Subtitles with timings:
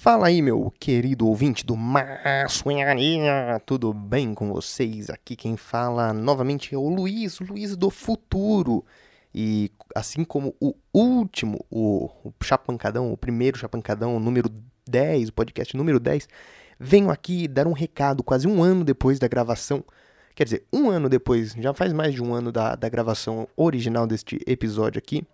[0.00, 5.10] Fala aí, meu querido ouvinte do Maçonharia, tudo bem com vocês?
[5.10, 8.84] Aqui quem fala novamente é o Luiz, o Luiz do futuro.
[9.34, 14.48] E assim como o último, o, o Chapancadão, o primeiro Chapancadão, o número
[14.88, 16.28] 10, o podcast número 10,
[16.78, 19.84] venho aqui dar um recado quase um ano depois da gravação.
[20.32, 24.06] Quer dizer, um ano depois, já faz mais de um ano da, da gravação original
[24.06, 25.26] deste episódio aqui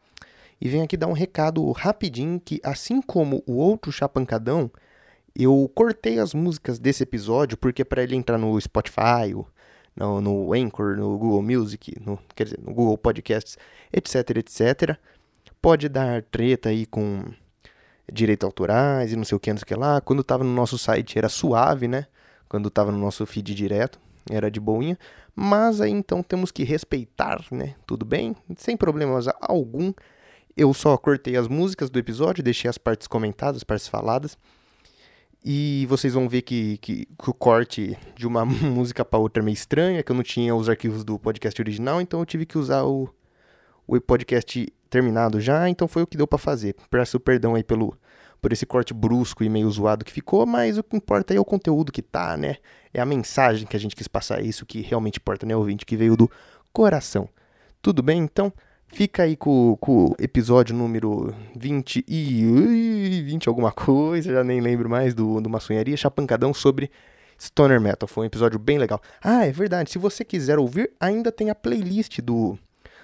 [0.61, 4.71] e venho aqui dar um recado rapidinho que, assim como o outro Chapancadão,
[5.35, 9.35] eu cortei as músicas desse episódio porque para ele entrar no Spotify,
[9.97, 13.59] no, no Anchor, no Google Music, no, quer dizer, no Google Podcasts,
[13.93, 14.99] etc, etc,
[15.61, 17.25] pode dar treta aí com
[18.13, 20.01] direitos autorais e não sei o que, não sei o que lá.
[20.01, 22.07] Quando tava no nosso site era suave, né?
[22.49, 23.99] Quando tava no nosso feed direto,
[24.31, 24.99] era de boinha.
[25.35, 27.75] Mas aí então temos que respeitar, né?
[27.87, 28.37] Tudo bem?
[28.57, 29.93] Sem problemas algum
[30.57, 34.39] eu só cortei as músicas do episódio, deixei as partes comentadas, as partes faladas.
[35.45, 39.45] E vocês vão ver que, que, que o corte de uma música para outra é
[39.45, 42.57] meio estranha, que eu não tinha os arquivos do podcast original, então eu tive que
[42.57, 43.09] usar o,
[43.87, 46.75] o podcast terminado já, então foi o que deu para fazer.
[46.89, 47.97] Peço perdão aí pelo
[48.41, 51.45] por esse corte brusco e meio zoado que ficou, mas o que importa é o
[51.47, 52.59] conteúdo que tá, né?
[52.93, 55.87] É a mensagem que a gente quis passar, é isso que realmente importa, né, ouvinte,
[55.87, 56.31] que veio do
[56.71, 57.27] coração.
[57.81, 58.53] Tudo bem, então?
[58.95, 63.23] Fica aí com, com o episódio número 20 e.
[63.27, 66.93] 20 alguma coisa, já nem lembro mais, do, do Maçonharia Chapancadão sobre
[67.37, 68.09] Stoner Metal.
[68.09, 69.03] Foi um episódio bem legal.
[69.21, 69.91] Ah, é verdade.
[69.91, 72.57] Se você quiser ouvir, ainda tem a playlist do,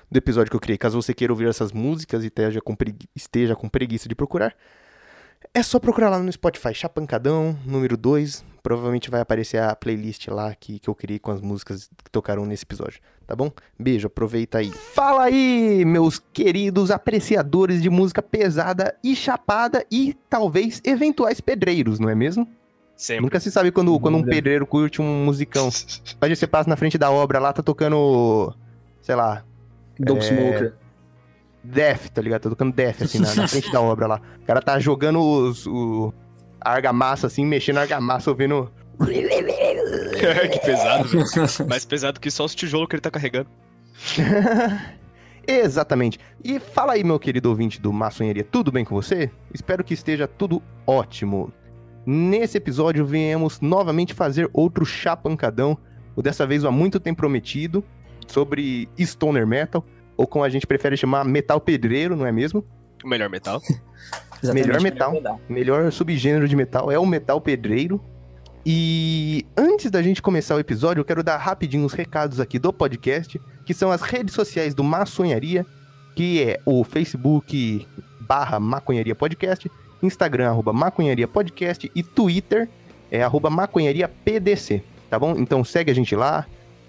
[0.09, 0.79] do episódio que eu criei.
[0.79, 2.77] Caso você queira ouvir essas músicas e esteja com,
[3.17, 4.55] esteja com preguiça de procurar,
[5.53, 8.45] é só procurar lá no Spotify, Chapancadão, número 2.
[8.63, 12.45] Provavelmente vai aparecer a playlist lá que, que eu criei com as músicas que tocaram
[12.45, 13.51] nesse episódio, tá bom?
[13.79, 14.71] Beijo, aproveita aí.
[14.71, 22.11] Fala aí, meus queridos apreciadores de música pesada e chapada e talvez eventuais pedreiros, não
[22.11, 22.47] é mesmo?
[22.95, 23.23] Sempre.
[23.23, 25.71] Nunca se sabe quando, quando um pedreiro curte um musicão.
[26.21, 28.55] Pode você passa na frente da obra lá, tá tocando,
[29.01, 29.43] sei lá...
[29.99, 30.23] Dope é...
[30.23, 30.75] Smoker.
[31.63, 32.43] Death, tá ligado?
[32.43, 34.21] Tá tocando Death, assim, na, na frente da obra lá.
[34.43, 36.13] O cara tá jogando os, o,
[36.61, 38.71] a argamassa, assim, mexendo a argamassa, ouvindo...
[39.01, 41.25] que pesado, velho.
[41.69, 43.49] Mais pesado que só os tijolos que ele tá carregando.
[45.47, 46.19] Exatamente.
[46.45, 49.31] E fala aí, meu querido ouvinte do Maçonharia, tudo bem com você?
[49.53, 51.53] Espero que esteja tudo ótimo.
[52.05, 55.77] Nesse episódio, viemos novamente fazer outro chapancadão,
[56.15, 57.85] o dessa vez há muito tempo prometido,
[58.27, 59.85] sobre Stoner Metal
[60.21, 62.63] ou como a gente prefere chamar, metal pedreiro, não é mesmo?
[63.03, 63.59] O melhor metal.
[64.53, 65.15] melhor metal,
[65.49, 67.99] melhor subgênero de metal é o metal pedreiro.
[68.67, 72.71] E antes da gente começar o episódio, eu quero dar rapidinho os recados aqui do
[72.71, 75.65] podcast, que são as redes sociais do Maçonharia,
[76.15, 77.89] que é o Facebook
[78.21, 79.71] barra Maconharia Podcast,
[80.03, 82.69] Instagram arroba Maconharia Podcast e Twitter
[83.11, 85.35] é arroba Maconharia PDC, tá bom?
[85.39, 86.47] Então segue a gente lá,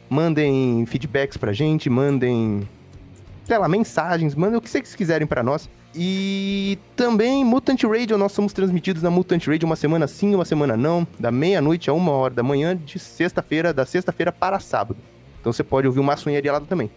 [0.09, 2.67] mandem feedbacks pra gente, mandem
[3.45, 5.69] sei lá, mensagens, mandem o que vocês quiserem para nós.
[5.93, 10.77] E também Mutant Radio, nós somos transmitidos na Mutant Radio uma semana sim, uma semana
[10.77, 14.97] não, da meia-noite a uma hora da manhã, de sexta-feira, da sexta-feira para sábado.
[15.39, 16.89] Então você pode ouvir o Maçonharia lá também.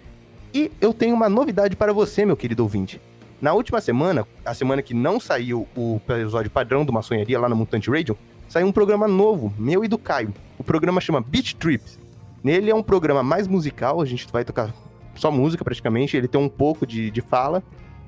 [0.53, 3.00] E eu tenho uma novidade para você, meu querido ouvinte.
[3.41, 7.54] Na última semana, a semana que não saiu o episódio padrão do Maçonharia lá na
[7.56, 8.16] Mutant Radio,
[8.49, 10.33] saiu um programa novo, meu e do Caio.
[10.56, 11.99] O programa chama Beach Trips.
[12.44, 14.72] Nele é um programa mais musical, a gente vai tocar
[15.14, 17.62] só música praticamente, ele tem um pouco de, de fala,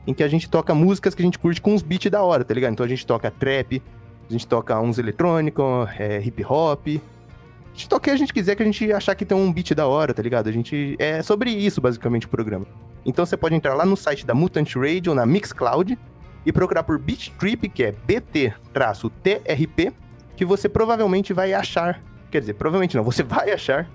[0.07, 2.45] em que a gente toca músicas que a gente curte com uns beats da hora,
[2.45, 2.73] tá ligado?
[2.73, 3.83] Então a gente toca trap,
[4.29, 6.87] a gente toca uns eletrônicos, é, hip hop.
[6.89, 9.53] A gente toca o que a gente quiser que a gente achar que tem um
[9.53, 10.49] beat da hora, tá ligado?
[10.49, 10.97] A gente.
[10.99, 12.67] É sobre isso, basicamente, o programa.
[13.05, 15.99] Então você pode entrar lá no site da Mutant Radio, na Mixcloud,
[16.45, 19.93] e procurar por Beat Trip, que é BT-TRP,
[20.37, 22.01] que você provavelmente vai achar.
[22.31, 23.89] Quer dizer, provavelmente não, você vai achar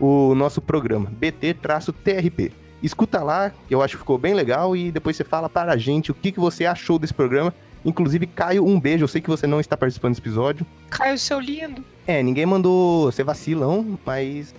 [0.00, 2.52] o nosso programa, BT-TRP.
[2.82, 5.76] Escuta lá, que eu acho que ficou bem legal, e depois você fala para a
[5.76, 7.52] gente o que, que você achou desse programa.
[7.84, 9.04] Inclusive, Caio, um beijo.
[9.04, 10.66] Eu sei que você não está participando desse episódio.
[10.90, 11.84] Caio, seu lindo.
[12.06, 14.54] É, ninguém mandou ser vacilão, mas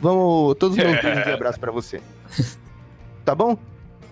[0.00, 0.54] vamos.
[0.56, 2.00] Todos os meus beijos e abraços para você.
[3.24, 3.56] Tá bom?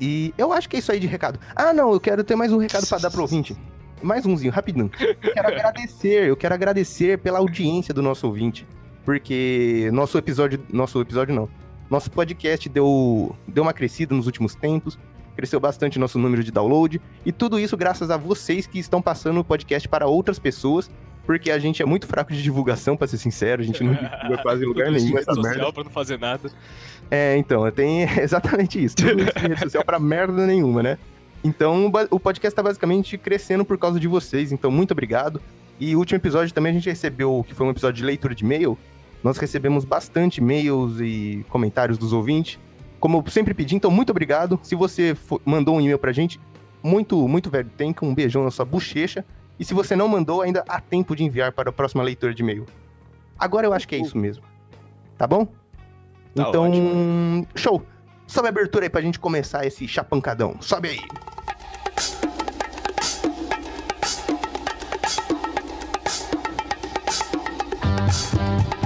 [0.00, 1.40] E eu acho que é isso aí de recado.
[1.56, 3.56] Ah, não, eu quero ter mais um recado para dar pro ouvinte.
[4.00, 4.90] Mais umzinho, rapidinho.
[5.00, 8.64] Eu quero agradecer, eu quero agradecer pela audiência do nosso ouvinte
[9.08, 11.48] porque nosso episódio, nosso episódio não,
[11.88, 14.98] nosso podcast deu, deu uma crescida nos últimos tempos,
[15.34, 19.40] cresceu bastante nosso número de download, e tudo isso graças a vocês que estão passando
[19.40, 20.90] o podcast para outras pessoas,
[21.24, 24.36] porque a gente é muito fraco de divulgação, para ser sincero, a gente não divulga
[24.44, 25.72] quase em lugar nenhum essa social merda.
[25.72, 26.50] pra não fazer nada.
[27.10, 30.98] É, então, tem exatamente isso, tudo isso de rede social pra merda nenhuma, né?
[31.42, 35.40] Então, o podcast tá basicamente crescendo por causa de vocês, então muito obrigado.
[35.80, 38.44] E o último episódio também a gente recebeu, que foi um episódio de leitura de
[38.44, 38.76] e-mail,
[39.22, 42.58] nós recebemos bastante e-mails e comentários dos ouvintes.
[43.00, 44.58] Como eu sempre pedi, então muito obrigado.
[44.62, 46.40] Se você for, mandou um e-mail pra gente,
[46.82, 49.24] muito, muito velho, tem um beijão na sua bochecha.
[49.58, 52.42] E se você não mandou, ainda há tempo de enviar para a próxima leitura de
[52.42, 52.64] e-mail.
[53.38, 54.44] Agora eu acho que é isso mesmo.
[55.16, 55.46] Tá bom?
[56.34, 57.46] Tá então, ótimo.
[57.54, 57.82] show.
[58.26, 60.56] Sobe a abertura aí pra gente começar esse chapancadão.
[60.60, 61.00] Sobe aí.
[68.08, 68.77] Beleza.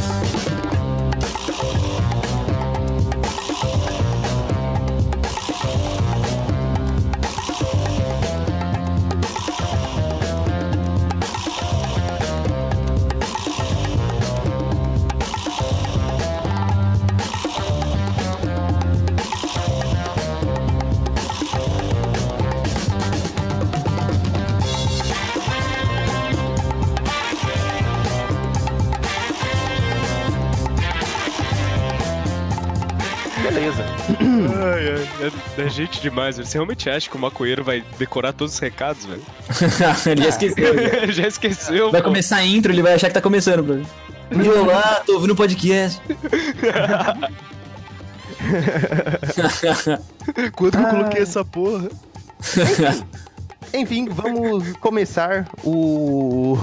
[35.22, 36.48] É, é gente demais, velho.
[36.48, 39.22] Você realmente acha que o maconheiro vai decorar todos os recados, velho?
[40.10, 40.74] ele já esqueceu.
[40.74, 40.96] já.
[41.02, 42.08] Ele já esqueceu, Vai pô.
[42.08, 43.82] começar a intro, ele vai achar que tá começando, bro.
[44.60, 46.00] Olá, tô ouvindo o podcast.
[50.56, 50.90] Quando que eu Ah.
[50.90, 51.88] coloquei essa porra?
[53.74, 56.58] Enfim, vamos começar o,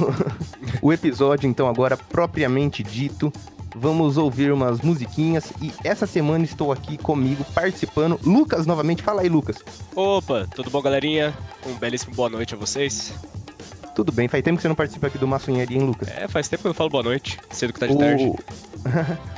[0.81, 3.31] o episódio, então, agora propriamente dito.
[3.79, 8.19] Vamos ouvir umas musiquinhas e essa semana estou aqui comigo participando.
[8.25, 9.01] Lucas, novamente.
[9.01, 9.55] Fala aí, Lucas.
[9.95, 11.33] Opa, tudo bom, galerinha?
[11.65, 13.13] Um belíssimo boa noite a vocês.
[13.95, 14.27] Tudo bem?
[14.27, 16.09] Faz tempo que você não participa aqui do Maçonharia, hein, Lucas?
[16.09, 18.33] É, faz tempo que eu falo boa noite, cedo que tá de tarde.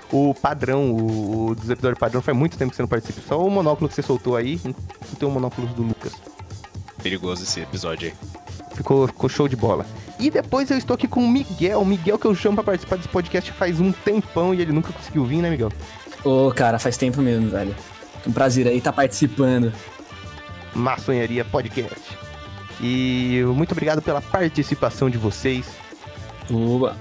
[0.09, 0.29] O...
[0.31, 3.21] o padrão, o, o dos episódios padrão, faz muito tempo que você não participa.
[3.27, 4.73] Só o monóculo que você soltou aí, não
[5.19, 6.13] tem o monóculo do Lucas.
[7.03, 8.13] Perigoso esse episódio aí.
[8.73, 9.85] Ficou, ficou show de bola.
[10.19, 11.81] E depois eu estou aqui com o Miguel.
[11.81, 14.93] O Miguel que eu chamo pra participar desse podcast faz um tempão e ele nunca
[14.93, 15.71] conseguiu vir, né, Miguel?
[16.23, 17.75] Ô, cara, faz tempo mesmo, velho.
[18.25, 19.73] Um prazer aí tá participando.
[20.75, 22.17] Maçonharia Podcast.
[22.79, 25.67] E muito obrigado pela participação de vocês.
[26.49, 26.95] Oba.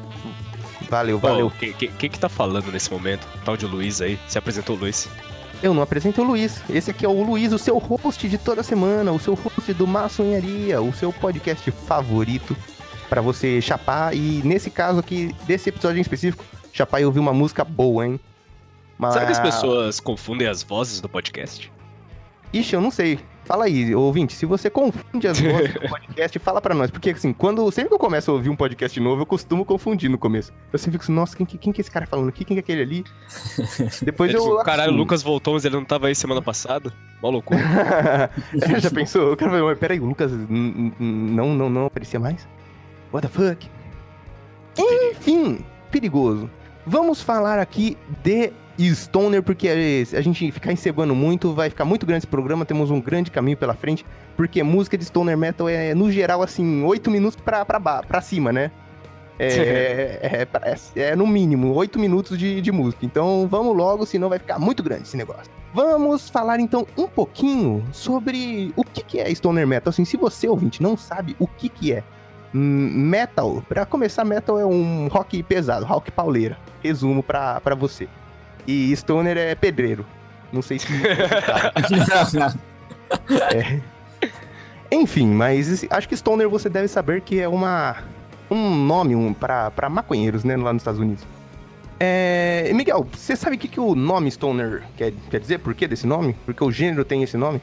[0.88, 1.52] Valeu, valeu.
[1.58, 3.26] Quem, quem, quem que tá falando nesse momento?
[3.44, 4.18] Tal de Luiz aí.
[4.28, 5.08] Se apresentou o Luiz.
[5.62, 6.62] Eu não apresento o Luiz.
[6.70, 9.86] Esse aqui é o Luiz, o seu host de toda semana, o seu host do
[9.86, 12.56] Maçonharia, o seu podcast favorito
[13.10, 14.14] pra você chapar.
[14.14, 18.18] E nesse caso aqui, desse episódio em específico, chapar e ouvir uma música boa, hein?
[18.96, 19.12] Mas...
[19.12, 21.70] Será que as pessoas confundem as vozes do podcast?
[22.52, 23.18] Ixi, eu não sei.
[23.50, 26.88] Fala aí, ouvinte, se você confunde as vozes do podcast, fala pra nós.
[26.88, 30.08] Porque, assim, quando sempre que eu começo a ouvir um podcast novo, eu costumo confundir
[30.08, 30.52] no começo.
[30.72, 32.44] Eu sempre fico assim, nossa, quem, que- quem que é esse cara falando aqui?
[32.44, 33.04] Quem que é aquele ali?
[34.02, 34.58] Depois Eles- eu...
[34.58, 34.98] Caralho, o assumo.
[34.98, 36.92] Lucas voltou, mas ele não tava aí semana passada.
[37.20, 37.60] Mó loucura.
[38.54, 39.32] É, Já pensou?
[39.32, 42.46] O cara falou, peraí, o Lucas não, não, não aparecia mais?
[43.12, 43.68] What the fuck?
[44.78, 46.48] Enfim, perigoso.
[46.86, 48.52] Vamos falar aqui de
[48.94, 53.00] Stoner, porque a gente ficar encebando muito, vai ficar muito grande esse programa, temos um
[53.00, 54.04] grande caminho pela frente,
[54.36, 58.52] porque música de Stoner Metal é, no geral, assim, 8 minutos pra, pra, pra cima,
[58.52, 58.70] né?
[59.38, 59.48] É,
[60.22, 60.48] é,
[60.96, 63.04] é- é no mínimo 8 minutos de, de música.
[63.04, 65.50] Então vamos logo, senão vai ficar muito grande esse negócio.
[65.72, 69.90] Vamos falar então um pouquinho sobre o que, que é Stoner Metal.
[69.90, 72.02] Assim, se você, ouvinte, não sabe o que, que é
[72.54, 76.58] hum, metal, pra começar, metal é um rock pesado, rock pauleira.
[76.82, 78.08] Resumo pra você.
[78.66, 80.04] E Stoner é pedreiro.
[80.52, 80.86] Não sei se
[82.28, 82.58] sabe.
[84.90, 87.96] Enfim, mas acho que Stoner você deve saber que é uma
[88.50, 91.24] um nome um, pra, pra maconheiros, né, lá nos Estados Unidos.
[92.00, 95.58] É, Miguel, você sabe o que, que o nome Stoner quer, quer dizer?
[95.58, 96.34] Por que desse nome?
[96.44, 97.60] Porque o gênero tem esse nome?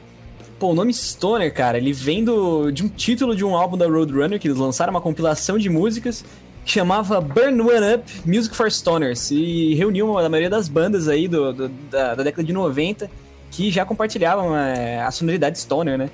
[0.58, 3.86] Pô, o nome Stoner, cara, ele vem do, de um título de um álbum da
[3.86, 6.24] Roadrunner, que eles lançaram uma compilação de músicas
[6.70, 11.52] chamava Burn One Up Music for Stoners e reuniu a maioria das bandas aí do,
[11.52, 13.10] do- da, da década de 90
[13.50, 16.10] que já compartilhavam é, a sonoridade Stoner, né?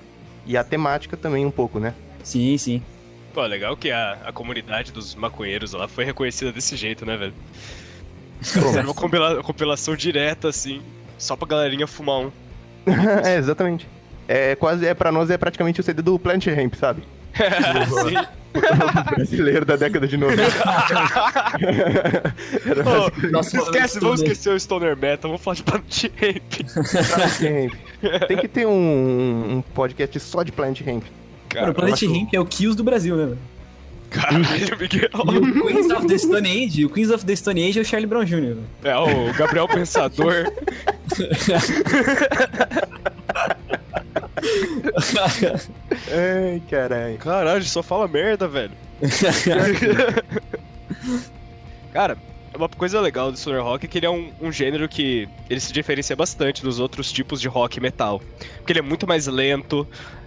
[0.46, 1.92] E a temática também um pouco, né?
[2.22, 2.82] Sim, sim.
[3.32, 7.34] Pô, legal que a, a comunidade dos maconheiros lá foi reconhecida desse jeito, né, velho?
[8.40, 10.80] Fizeram uma compila- compilação direta, assim,
[11.18, 12.30] só pra galerinha fumar um.
[13.24, 13.88] é, exatamente.
[14.28, 17.02] É quase, é, pra nós é praticamente o CD do Plant Ramp, sabe?
[17.34, 18.26] Sim.
[19.16, 20.42] Brasileiro da década de 90.
[22.66, 24.32] Era Ô, basicamente Nossa, esquece, vamos Stoner.
[24.32, 26.52] esquecer o Stoner Metal, vamos falar de Planet Ramp.
[28.28, 31.04] Tem que ter um, um podcast só de Plant Ramp.
[31.54, 33.36] Mano, o Planet Ramp é o Kills do Brasil, né?
[34.10, 34.44] Caralho,
[34.78, 35.08] Miguel.
[35.12, 37.84] E o Queens of the Stone Age, o Queens of the Stone Age é o
[37.84, 38.58] Charlie Brown Jr.
[38.84, 40.52] É, o Gabriel Pensador.
[46.10, 47.18] Ai, caralho.
[47.18, 48.72] Caralho, só fala merda, velho.
[51.92, 52.16] Cara,
[52.56, 55.60] uma coisa legal do stoner rock é que ele é um, um, gênero que ele
[55.60, 58.20] se diferencia bastante dos outros tipos de rock e metal.
[58.58, 59.86] Porque ele é muito mais lento,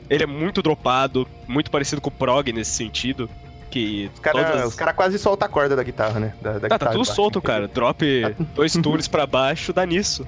[0.10, 3.30] ele é muito dropado, muito parecido com o prog nesse sentido.
[3.70, 4.76] Que os caras todas...
[4.76, 6.34] cara quase soltam a corda da guitarra, né?
[6.42, 7.68] Da, da tá, tá tudo solto, cara.
[7.68, 8.02] Drop
[8.56, 10.26] dois tunes para baixo, dá nisso.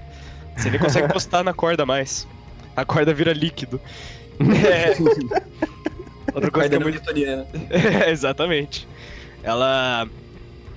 [0.55, 2.27] Você nem consegue postar na corda mais.
[2.81, 3.79] A corda vira líquido.
[4.39, 4.95] É.
[6.33, 7.01] Outra coisa que é muito.
[7.69, 8.87] é, exatamente.
[9.43, 10.07] Ela.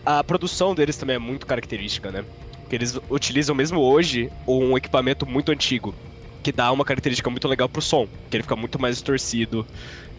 [0.05, 2.25] A produção deles também é muito característica, né?
[2.63, 5.95] Porque eles utilizam mesmo hoje um equipamento muito antigo,
[6.43, 9.65] que dá uma característica muito legal pro som, que ele fica muito mais distorcido,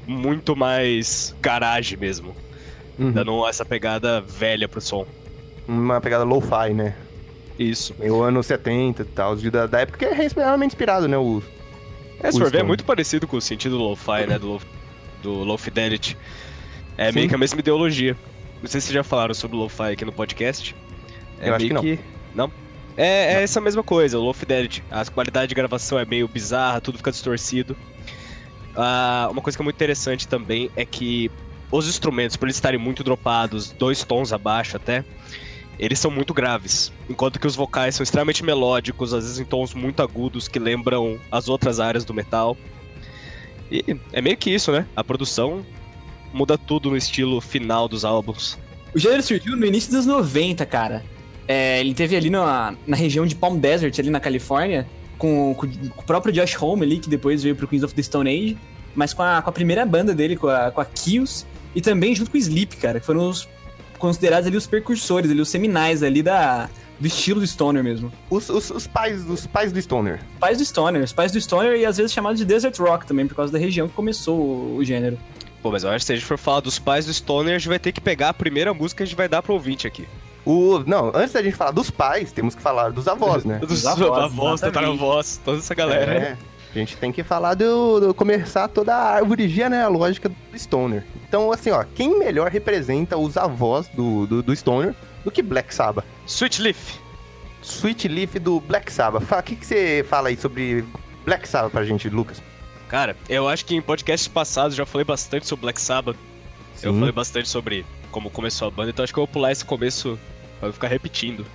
[0.08, 2.34] muito mais garage mesmo.
[2.98, 3.12] Uhum.
[3.12, 5.06] Dando essa pegada velha pro som.
[5.68, 6.96] Uma pegada lo-fi, né?
[7.58, 7.94] Isso.
[8.00, 11.18] o ano 70 e tal, da, da época é realmente inspirado, né?
[11.18, 11.42] O,
[12.24, 14.40] é, se for ver, é muito parecido com o sentido do lo-fi, né?
[14.40, 14.62] Do,
[15.22, 16.18] do low fidelity.
[16.98, 17.16] É Sim.
[17.16, 18.18] meio que a mesma ideologia.
[18.62, 20.76] Não sei se vocês já falaram sobre o lo-fi aqui no podcast.
[21.40, 21.82] É Eu acho que não.
[21.82, 22.00] Que...
[22.34, 22.52] Não?
[22.96, 24.84] É, é essa mesma coisa, o low fidelity.
[24.90, 27.76] A qualidade de gravação é meio bizarra, tudo fica distorcido.
[28.76, 31.30] Uh, uma coisa que é muito interessante também é que
[31.72, 35.04] os instrumentos, por eles estarem muito dropados, dois tons abaixo até,
[35.80, 36.92] eles são muito graves.
[37.10, 41.20] Enquanto que os vocais são extremamente melódicos, às vezes em tons muito agudos que lembram
[41.32, 42.58] as outras áreas do metal.
[43.72, 44.86] E é meio que isso, né?
[44.96, 45.66] A produção
[46.32, 48.58] muda tudo no estilo final dos álbuns.
[48.94, 51.04] O gênero surgiu no início dos 90, cara.
[51.48, 54.88] É, ele teve ali na, na região de Palm Desert, ali na Califórnia,
[55.18, 55.66] com, com,
[55.98, 58.58] o próprio Josh Homme ali, que depois veio pro Queens of the Stone Age,
[58.96, 62.16] mas com a, com a primeira banda dele, com a, com a Kills, e também
[62.16, 63.50] junto com o Sleep, cara, que foram os
[64.04, 66.70] considerados ali os precursores, ali, os seminais ali da,
[67.00, 68.12] do estilo do Stoner mesmo.
[68.30, 70.20] Os, os, os, pais, os pais do Stoner.
[70.42, 73.26] Pais do Stoner, os pais do Stoner e às vezes chamados de Desert Rock também,
[73.26, 75.18] por causa da região que começou o, o gênero.
[75.62, 77.58] Pô, mas eu acho que se a gente for falar dos pais do Stoner, a
[77.58, 79.88] gente vai ter que pegar a primeira música que a gente vai dar pro ouvinte
[79.88, 80.06] aqui.
[80.46, 83.60] O, não, antes da gente falar dos pais, temos que falar dos avós, né?
[83.60, 86.12] dos avós, avós tataravós, toda essa galera.
[86.12, 86.38] É,
[86.74, 91.06] a gente tem que falar do, do, começar toda a árvore genealógica do Stoner.
[91.28, 95.74] Então, assim, ó, quem melhor representa os avós do, do, do Stoner do que Black
[95.74, 96.06] Sabbath?
[96.26, 96.98] Sweet Leaf.
[97.62, 99.24] Sweet Leaf do Black Sabbath.
[99.32, 100.84] O que, que você fala aí sobre
[101.26, 102.42] Black Sabbath pra gente, Lucas?
[102.88, 106.18] Cara, eu acho que em podcasts passados já falei bastante sobre Black Sabbath.
[106.76, 106.88] Sim.
[106.88, 109.66] Eu falei bastante sobre como começou a banda, então acho que eu vou pular esse
[109.66, 110.20] começo
[110.60, 111.46] pra ficar repetindo.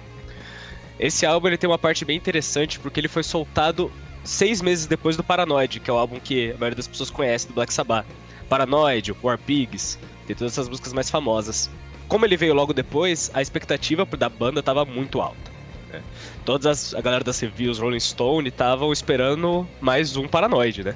[0.99, 3.93] Esse álbum ele tem uma parte bem interessante porque ele foi soltado
[4.29, 7.49] seis meses depois do Paranoid, que é o álbum que a maioria das pessoas conhece
[7.49, 8.07] do Black Sabbath.
[8.49, 11.71] Paranoid, War Pigs, tem todas essas músicas mais famosas.
[12.09, 15.51] Como ele veio logo depois, a expectativa da banda estava muito alta.
[15.91, 16.03] Né?
[16.45, 20.95] Todas as, a galera das reviews, Rolling Stone, estavam esperando mais um Paranoid, né?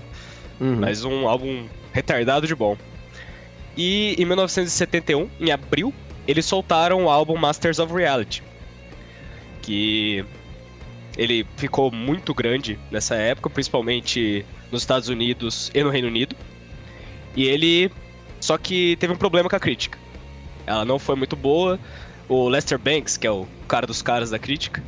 [0.61, 0.77] Uhum.
[0.77, 2.77] Mais um álbum retardado de bom.
[3.77, 5.93] E em 1971, em abril,
[6.29, 8.43] eles soltaram o álbum Masters of Reality.
[9.63, 10.25] Que
[11.17, 16.35] ele ficou muito grande nessa época, principalmente nos Estados Unidos e no Reino Unido.
[17.37, 17.91] E ele.
[18.41, 19.99] Só que teve um problema com a crítica.
[20.67, 21.79] Ela não foi muito boa.
[22.29, 24.83] O Lester Banks, que é o cara dos caras da crítica,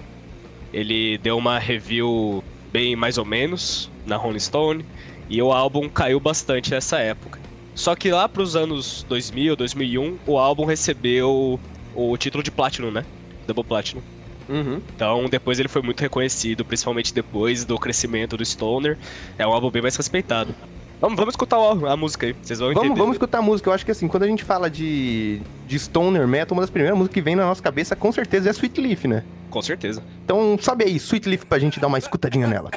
[0.73, 4.85] ele deu uma review bem mais ou menos na Rolling Stone.
[5.29, 7.41] E o álbum caiu bastante nessa época.
[7.75, 11.59] Só que lá pros anos 2000, 2001, o álbum recebeu
[11.95, 13.05] o título de Platinum, né?
[13.47, 14.03] Double Platinum.
[14.49, 14.81] Uhum.
[14.95, 18.99] Então, depois ele foi muito reconhecido, principalmente depois do crescimento do Stoner.
[19.39, 20.55] É um álbum bem mais respeitado.
[21.01, 22.87] Vamos, vamos escutar a, música aí, vocês vão entender.
[22.87, 23.69] Vamos, vamos escutar a música.
[23.69, 26.97] Eu acho que assim, quando a gente fala de, de Stoner Metal, uma das primeiras
[26.97, 29.23] músicas que vem na nossa cabeça com certeza é Sweet Leaf, né?
[29.51, 30.03] Com certeza.
[30.25, 32.71] Então sobe aí, Sweet Leaf, pra gente dar uma escutadinha nela.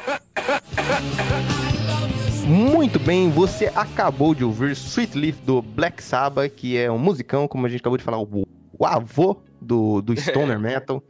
[2.46, 7.48] Muito bem, você acabou de ouvir Sweet Leaf do Black Sabbath, que é um musicão,
[7.48, 8.48] como a gente acabou de falar, o,
[8.78, 11.04] o avô do, do Stoner Metal,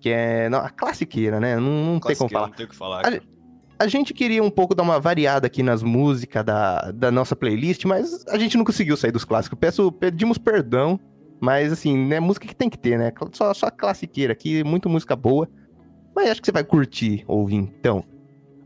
[0.00, 1.56] que é não, a classiqueira, né?
[1.56, 2.48] Não, não tem como falar.
[2.48, 3.06] Não tem o que falar.
[3.06, 7.36] A, a gente queria um pouco dar uma variada aqui nas músicas da, da nossa
[7.36, 9.58] playlist, mas a gente não conseguiu sair dos clássicos.
[9.58, 10.98] Peço, pedimos perdão,
[11.40, 13.12] mas assim, né, música que tem que ter, né?
[13.32, 15.48] Só, só classiqueira aqui, muito música boa.
[16.14, 18.04] Mas acho que você vai curtir ouvir então.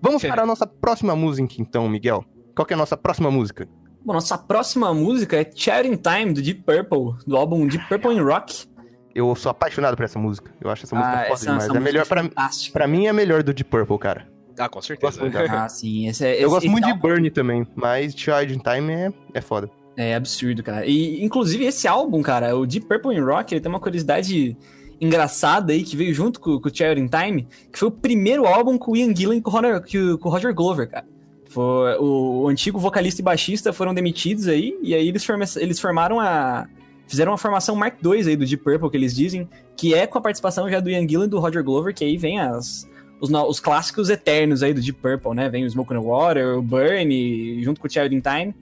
[0.01, 2.25] Vamos para a nossa próxima música então, Miguel.
[2.55, 3.69] Qual que é a nossa próxima música?
[4.05, 8.21] Bom, nossa próxima música é Chatting Time, do Deep Purple, do álbum Deep Purple in
[8.21, 8.67] Rock.
[9.15, 10.51] Eu sou apaixonado por essa música.
[10.61, 11.65] Eu acho essa música ah, foda essa, demais.
[11.65, 12.31] Essa é melhor para
[12.73, 14.27] Pra mim é melhor do Deep Purple, cara.
[14.59, 15.23] Ah, com certeza.
[15.51, 16.09] ah, sim.
[16.09, 16.97] Esse, é, esse, eu gosto muito álbum...
[16.97, 19.71] de Burn também, mas Child in Time é, é foda.
[19.97, 20.87] É absurdo, cara.
[20.87, 24.57] E, inclusive, esse álbum, cara, o Deep Purple in Rock, ele tem uma curiosidade
[25.01, 28.47] engraçada aí que veio junto com, com o Child in Time, que foi o primeiro
[28.47, 31.07] álbum com o Ian Gillan e com o Roger, com o Roger Glover, cara.
[31.49, 35.79] Foi, o, o, antigo vocalista e baixista foram demitidos aí, e aí eles, forma, eles
[35.79, 36.67] formaram a.
[37.13, 40.17] Fizeram uma formação Mark II aí do Deep Purple, que eles dizem, que é com
[40.17, 42.89] a participação já do Ian Gillan e do Roger Glover, que aí vem as,
[43.21, 45.51] os, os clássicos eternos aí do Deep Purple, né?
[45.51, 48.55] Vem o Smoke on the Water, o Burn, junto com o Child in Time.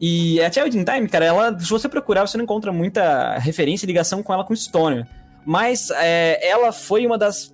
[0.00, 3.86] E a Child in Time, cara, ela, se você procurar, você não encontra muita referência
[3.86, 5.04] e ligação com ela com Stoner.
[5.44, 7.52] Mas é, ela foi uma das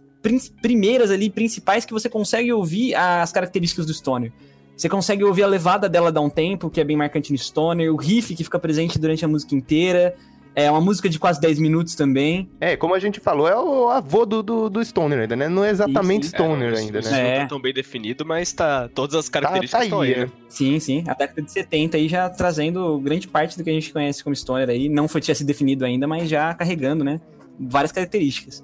[0.61, 4.31] primeiras ali, principais, que você consegue ouvir as características do Stoner.
[4.77, 7.93] Você consegue ouvir a levada dela dar um tempo, que é bem marcante no Stoner,
[7.93, 10.15] o riff que fica presente durante a música inteira.
[10.55, 12.49] É uma música de quase 10 minutos também.
[12.59, 15.51] É, como a gente falou, é o avô do, do, do Stoner ainda, né?
[15.51, 17.11] Não é exatamente Stoner é, ainda, né?
[17.11, 17.47] Não é.
[17.47, 20.31] tão bem definido, mas tá, todas as características tá, tá aí, aí, né?
[20.49, 21.05] Sim, sim.
[21.07, 24.35] A década de 70 aí já trazendo grande parte do que a gente conhece como
[24.35, 24.89] Stoner aí.
[24.89, 27.21] Não foi tinha se definido ainda, mas já carregando, né?
[27.61, 28.63] Várias características.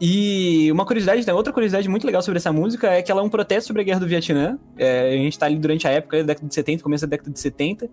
[0.00, 3.28] E uma curiosidade, outra curiosidade muito legal sobre essa música é que ela é um
[3.28, 4.58] protesto sobre a guerra do Vietnã.
[4.78, 7.30] É, a gente tá ali durante a época, da década de 70, começo da década
[7.30, 7.90] de 70.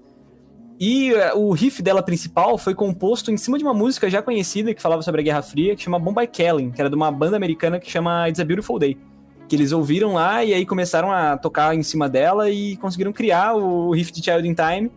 [0.80, 4.74] E uh, o riff dela principal foi composto em cima de uma música já conhecida
[4.74, 7.36] que falava sobre a Guerra Fria, que chama Bombay Calling, que era de uma banda
[7.36, 8.98] americana que chama It's a Beautiful Day.
[9.50, 13.54] Que eles ouviram lá e aí começaram a tocar em cima dela e conseguiram criar
[13.56, 14.92] o riff de Child in Time.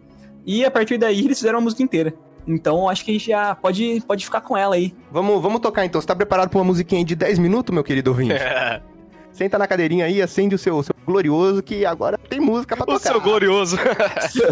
[0.47, 2.15] E a partir daí eles fizeram a música inteira.
[2.47, 4.95] Então acho que a gente já pode, pode ficar com ela aí.
[5.11, 6.01] Vamos, vamos tocar então.
[6.01, 8.35] Você tá preparado pra uma musiquinha de 10 minutos, meu querido ouvinte?
[9.33, 12.99] Senta na cadeirinha aí, acende o seu, seu glorioso, que agora tem música pra tocar.
[12.99, 13.77] O seu glorioso.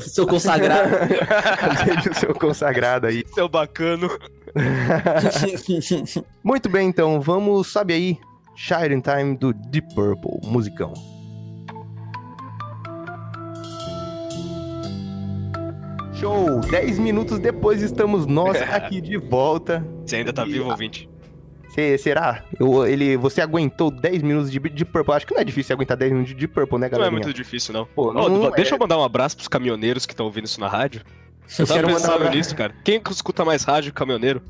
[0.02, 0.94] seu consagrado.
[1.60, 3.24] acende o seu consagrado aí.
[3.34, 4.08] Seu bacano.
[6.44, 8.18] Muito bem, então, vamos, sabe aí,
[8.54, 10.94] Shining Time do Deep Purple, musicão.
[16.18, 16.58] Show!
[16.60, 19.86] 10 minutos depois estamos nós aqui de volta.
[20.04, 20.50] Você ainda tá e...
[20.50, 21.08] vivo, ouvinte?
[21.68, 22.42] Cê, será?
[22.58, 25.14] Eu, ele, você aguentou 10 minutos de Deep Purple?
[25.14, 27.08] Acho que não é difícil aguentar 10 minutos de Deep Purple, né, galera?
[27.08, 27.86] Não é muito difícil, não.
[27.86, 28.76] Pô, não, não deixa é...
[28.76, 31.02] eu mandar um abraço pros caminhoneiros que estão ouvindo isso na rádio.
[31.56, 32.34] Eu, eu tava pensando mandar...
[32.34, 32.74] nisso, cara.
[32.82, 34.42] Quem escuta mais rádio caminhoneiro?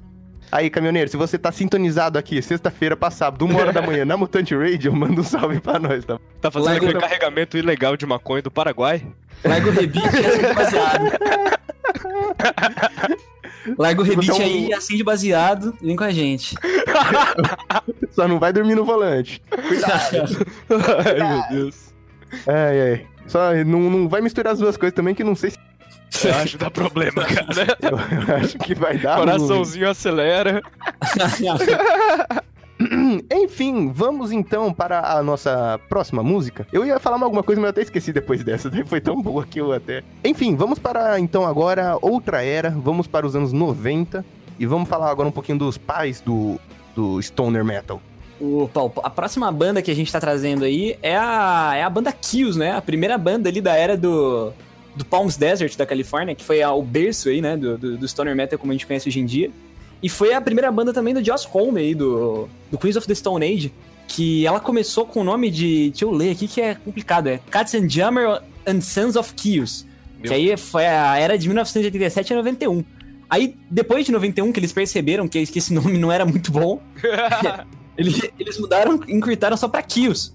[0.51, 4.17] Aí, caminhoneiro, se você tá sintonizado aqui, sexta-feira pra sábado, uma hora da manhã, na
[4.17, 6.19] Mutante Radio, manda um salve pra nós, tá?
[6.41, 9.07] Tá fazendo Largo aquele carregamento ilegal de maconha do Paraguai?
[9.45, 11.58] Larga o rebite e baseado.
[13.77, 14.41] Larga o rebite um...
[14.41, 16.57] aí, acende baseado, vem com a gente.
[18.13, 19.43] Só não vai dormir no volante.
[19.51, 20.47] Cuidado.
[21.05, 21.95] ai, meu Deus.
[22.47, 23.07] Ai, ai.
[23.27, 25.59] Só não, não vai misturar as duas coisas também, que não sei se
[26.25, 27.77] eu acho que dá problema, cara.
[27.83, 27.91] Eu,
[28.29, 29.19] eu acho que vai dar.
[29.19, 29.91] Coraçãozinho ruim.
[29.93, 30.63] acelera.
[33.33, 36.67] Enfim, vamos então para a nossa próxima música.
[36.73, 38.71] Eu ia falar alguma coisa, mas eu até esqueci depois dessa.
[38.87, 40.03] Foi tão boa que eu até.
[40.25, 42.71] Enfim, vamos para então agora outra era.
[42.71, 44.25] Vamos para os anos 90
[44.59, 46.59] e vamos falar agora um pouquinho dos pais do,
[46.95, 48.01] do Stoner Metal.
[48.41, 52.13] Opa, a próxima banda que a gente tá trazendo aí é a, é a banda
[52.13, 52.73] Kills, né?
[52.73, 54.53] A primeira banda ali da era do,
[54.95, 57.57] do Palms Desert da Califórnia, que foi o berço aí, né?
[57.57, 59.51] Do, do, do Stoner Metal como a gente conhece hoje em dia.
[60.03, 63.15] E foi a primeira banda também do Joss Home aí, do, do Queens of the
[63.15, 63.73] Stone Age,
[64.07, 65.91] que ela começou com o nome de.
[65.91, 69.87] Deixa eu ler aqui que é complicado, é Cats and Jammer and Sons of Chaos.
[70.23, 72.85] Que aí foi a era de 1987 a 91.
[73.31, 76.81] Aí, depois de 91, que eles perceberam que, que esse nome não era muito bom,
[77.97, 80.35] eles, eles mudaram, encurtaram só pra Chaos.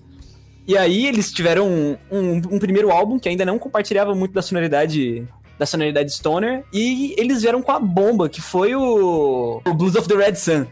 [0.65, 4.41] E aí eles tiveram um, um, um, primeiro álbum que ainda não compartilhava muito da
[4.41, 9.95] sonoridade da sonoridade stoner, e eles vieram com a bomba, que foi o, o Blues
[9.95, 10.65] of the Red Sun,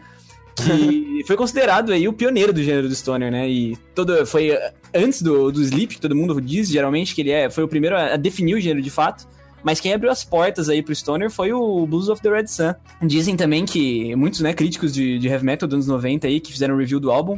[0.55, 3.49] que foi considerado aí o pioneiro do gênero do stoner, né?
[3.49, 4.57] E todo foi
[4.93, 7.97] antes do, do Sleep, que todo mundo diz geralmente que ele é, foi o primeiro
[7.97, 9.27] a definir o gênero de fato.
[9.63, 12.73] Mas quem abriu as portas aí pro Stoner foi o Blues of the Red Sun.
[13.03, 16.51] Dizem também que muitos né, críticos de, de heavy metal dos anos 90 aí, que
[16.51, 17.37] fizeram review do álbum,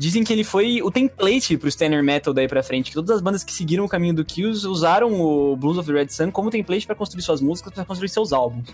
[0.00, 3.20] Dizem que ele foi o template pro Stoner Metal daí pra frente, que todas as
[3.20, 6.48] bandas que seguiram o caminho do Kills usaram o Blues of the Red Sun como
[6.48, 8.66] template para construir suas músicas, para construir seus álbuns.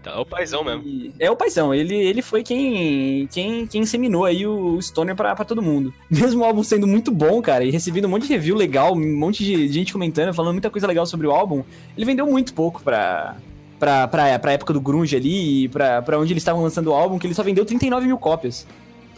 [0.00, 0.82] Então, é o paizão mesmo.
[0.84, 5.36] E é o paizão, ele, ele foi quem, quem, quem inseminou aí o Stoner pra,
[5.36, 5.94] pra todo mundo.
[6.10, 9.16] Mesmo o álbum sendo muito bom, cara, e recebendo um monte de review legal, um
[9.16, 11.62] monte de gente comentando, falando muita coisa legal sobre o álbum,
[11.96, 13.36] ele vendeu muito pouco pra,
[13.78, 16.92] pra, pra, pra época do grunge ali, e pra, pra onde eles estavam lançando o
[16.92, 18.66] álbum, que ele só vendeu 39 mil cópias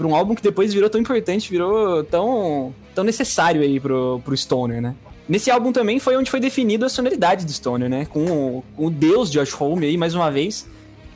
[0.02, 4.36] pra um álbum que depois virou tão importante, virou tão, tão necessário aí pro, pro
[4.36, 4.96] Stoner, né?
[5.28, 8.04] Nesse álbum também foi onde foi definido a sonoridade do Stoner, né?
[8.06, 10.66] Com o, com o deus Josh Homme aí, mais uma vez.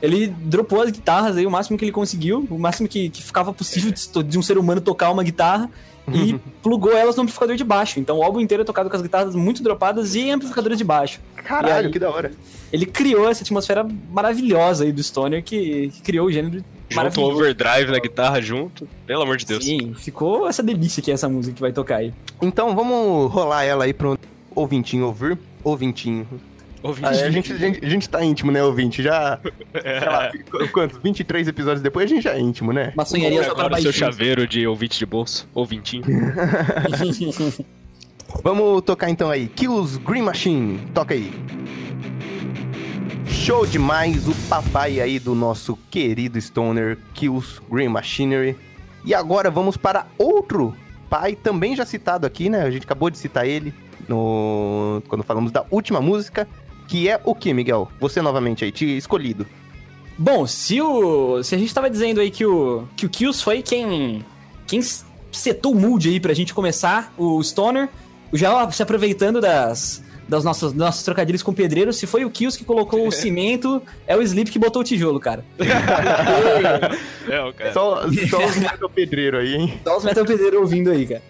[0.01, 3.53] Ele dropou as guitarras aí o máximo que ele conseguiu, o máximo que, que ficava
[3.53, 5.69] possível de, de um ser humano tocar uma guitarra
[6.13, 7.99] e plugou elas no amplificador de baixo.
[7.99, 11.21] Então o álbum inteiro é tocado com as guitarras muito dropadas e amplificadores de baixo.
[11.35, 12.31] Caralho, aí, que da hora.
[12.73, 17.25] Ele criou essa atmosfera maravilhosa aí do Stoner que, que criou o gênero Junto o
[17.25, 18.89] overdrive na guitarra junto.
[19.07, 19.65] Pelo amor de Deus.
[19.65, 22.13] Sim, ficou essa delícia que é essa música que vai tocar aí.
[22.41, 24.19] Então vamos rolar ela aí pro
[24.55, 26.27] ouvintinho ouvir, ouvintinho.
[26.83, 27.07] Ouvinte.
[27.07, 29.03] Ah, a, gente, a, gente, a gente tá íntimo, né, ouvinte?
[29.03, 29.41] Já,
[29.73, 30.99] sei lá, qu- quantos?
[31.03, 32.93] 23 episódios depois a gente já é íntimo, né?
[32.95, 35.49] Maçonharia só para seu chaveiro de ouvinte de bolso.
[35.53, 36.05] Ouvintinho.
[38.45, 39.49] Vamos tocar então aí.
[39.49, 40.79] Kills Green Machine.
[40.95, 41.33] Toca aí.
[43.29, 48.57] Show demais o papai aí do nosso querido Stoner, Kills Green Machinery.
[49.05, 50.75] E agora vamos para outro
[51.11, 52.63] pai, também já citado aqui, né?
[52.63, 53.75] A gente acabou de citar ele
[54.09, 56.49] no quando falamos da última música,
[56.89, 57.91] que é o que, Miguel?
[58.01, 59.47] Você novamente aí, te escolhido.
[60.17, 61.43] Bom, se o.
[61.43, 62.89] Se a gente tava dizendo aí que o.
[62.97, 64.25] que o Kills foi quem.
[64.67, 64.81] quem
[65.33, 67.89] setou o mood aí pra gente começar o Stoner,
[68.33, 70.03] já se aproveitando das.
[70.29, 74.17] Das nossas, nossos trocadilhos com pedreiro, se foi o Kills que colocou o cimento, é
[74.17, 75.45] o Sleep que botou o tijolo, cara.
[77.29, 77.73] É, cara.
[77.73, 79.81] Só, só os metal pedreiro aí, hein?
[79.83, 81.23] Só os metal pedreiros ouvindo aí, cara.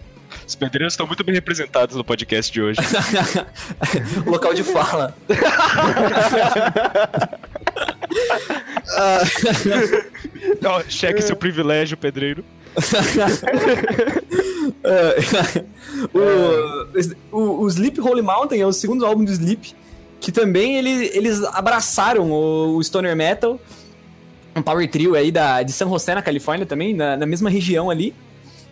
[0.47, 2.79] Os pedreiros estão muito bem representados no podcast de hoje.
[4.25, 5.15] o local de fala.
[10.63, 12.43] Ó, cheque seu privilégio, pedreiro.
[17.31, 19.73] O, o, o Sleep Holy Mountain é o segundo álbum do Sleep,
[20.19, 23.59] que também ele, eles abraçaram o, o Stoner Metal,
[24.55, 27.89] um power trio aí da, de San José, na Califórnia também, na, na mesma região
[27.89, 28.13] ali.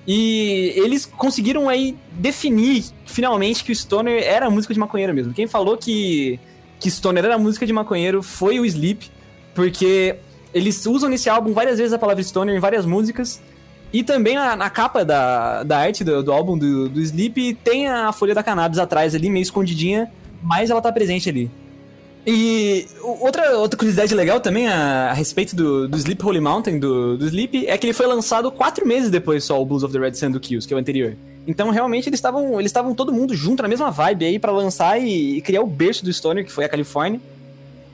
[0.08, 5.34] E eles conseguiram aí definir finalmente que o Stoner era música de maconheiro mesmo.
[5.34, 6.40] Quem falou que,
[6.80, 9.10] que Stoner era música de maconheiro foi o Sleep,
[9.56, 10.16] porque
[10.54, 13.42] eles usam nesse álbum várias vezes a palavra Stoner em várias músicas.
[13.96, 17.88] E também na, na capa da, da arte do, do álbum do, do Sleep tem
[17.88, 20.12] a folha da cannabis atrás ali, meio escondidinha,
[20.44, 21.50] mas ela tá presente ali.
[22.28, 27.18] E outra, outra curiosidade legal também a, a respeito do, do Sleep Holy Mountain, do,
[27.18, 30.00] do Sleep, é que ele foi lançado quatro meses depois só, o Blues of the
[30.00, 31.16] Red Sun do Kills, que é o anterior.
[31.48, 35.02] Então realmente eles estavam eles estavam todo mundo junto na mesma vibe aí pra lançar
[35.02, 37.22] e, e criar o berço do Stoner, que foi a Califórnia.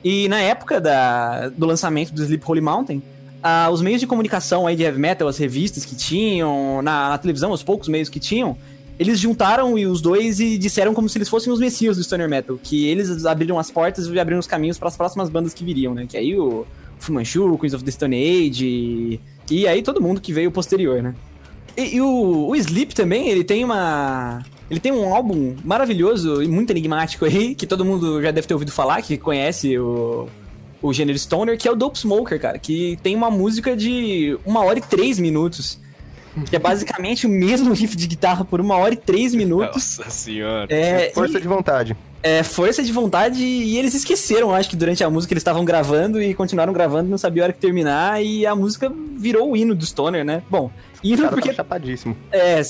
[0.02, 3.00] E na época da, do lançamento do Sleep Holy Mountain,
[3.42, 7.18] ah, os meios de comunicação aí de heavy metal, as revistas que tinham, na, na
[7.18, 8.56] televisão, os poucos meios que tinham,
[8.98, 12.58] eles juntaram os dois e disseram como se eles fossem os messias do Stoner Metal,
[12.62, 15.92] que eles abriram as portas e abriram os caminhos para as próximas bandas que viriam,
[15.94, 16.06] né?
[16.08, 16.64] Que aí o
[16.98, 21.02] Fu Manchu, Queens of the Stone Age e, e aí todo mundo que veio posterior,
[21.02, 21.14] né?
[21.76, 24.42] E, e o, o Sleep também, ele tem uma...
[24.70, 28.54] Ele tem um álbum maravilhoso e muito enigmático aí, que todo mundo já deve ter
[28.54, 30.28] ouvido falar, que conhece o,
[30.82, 34.64] o gênero Stoner, que é o Dope Smoker, cara, que tem uma música de uma
[34.64, 35.80] hora e três minutos.
[36.48, 39.98] Que é basicamente o mesmo riff de guitarra por uma hora e três minutos.
[39.98, 40.66] Nossa senhora.
[40.70, 41.96] É, Força de vontade.
[42.22, 46.22] é força de vontade e eles esqueceram, acho que durante a música eles estavam gravando
[46.22, 49.74] e continuaram gravando, não sabia a hora que terminar e a música virou o hino
[49.74, 50.42] do Stoner, né?
[50.48, 50.70] Bom,
[51.02, 52.16] O hino cara porque tá chapadíssimo.
[52.30, 52.60] é,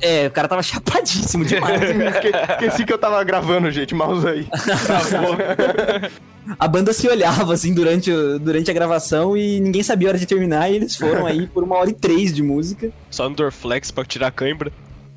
[0.00, 1.82] é, o cara tava chapadíssimo demais.
[1.90, 3.94] Esque- Esqueci que eu tava gravando, gente.
[3.94, 4.46] Mouse aí.
[6.58, 10.18] a banda se olhava assim durante, o- durante a gravação e ninguém sabia a hora
[10.18, 12.90] de terminar e eles foram aí por uma hora e três de música.
[13.10, 14.70] Só no Dorflex pra tirar a cãibra.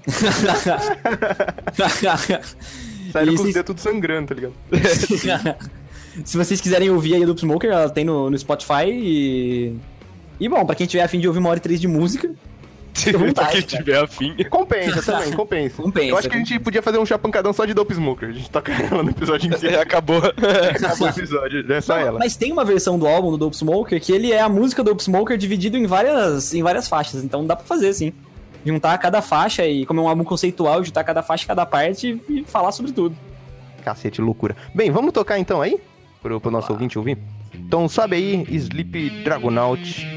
[3.11, 4.53] Saíram com os dedos tudo sangrando, tá ligado?
[6.25, 9.75] Se vocês quiserem ouvir aí a Loop Smoker, ela tem no, no Spotify e.
[10.39, 12.31] E bom, pra quem tiver afim de ouvir uma hora e três de música,
[13.17, 14.35] vontade, quem tiver afim.
[14.49, 15.81] Compensa também, compensa.
[15.81, 18.29] Compensa, Eu acho que a gente podia fazer um chapancadão só de Dope Smoker.
[18.29, 19.75] A gente toca ela no episódio inteiro.
[19.75, 20.17] É, acabou.
[20.17, 22.19] Acabou o episódio, é só ela.
[22.19, 24.91] Mas tem uma versão do álbum do Dope Smoker que ele é a música do
[24.91, 27.23] Dope Smoker dividido em várias, em várias faixas.
[27.23, 28.13] Então dá pra fazer, sim.
[28.65, 32.21] Juntar cada faixa e, como é um álbum conceitual, juntar cada faixa e cada parte
[32.29, 33.15] e, e falar sobre tudo.
[33.83, 34.55] Cacete, loucura.
[34.73, 35.77] Bem, vamos tocar então aí?
[36.21, 37.17] Pro, pro nosso ouvinte ouvir?
[37.53, 40.07] Então sobe aí, Sleep Dragonaut.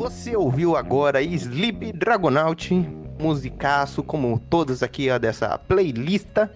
[0.00, 2.72] Você ouviu agora Sleep Dragonaut,
[3.20, 6.50] musicaço como todas aqui ó, dessa playlista.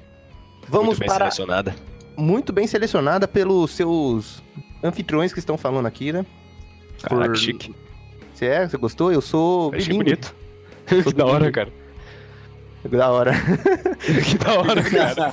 [0.67, 1.75] Vamos Muito bem para selecionada.
[2.17, 4.43] muito bem selecionada pelos seus
[4.83, 6.25] anfitriões que estão falando aqui, né?
[7.03, 7.75] Caraca, Por- chique.
[8.33, 8.67] Você é?
[8.67, 9.13] Você gostou?
[9.13, 10.05] Eu sou Achei bilíngue.
[10.05, 10.35] bonito.
[11.05, 11.71] que da hora, cara.
[12.91, 13.33] Da hora.
[14.27, 15.33] que da hora, cara.